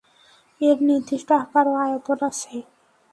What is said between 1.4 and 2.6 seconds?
আকার ও আয়তন আছে।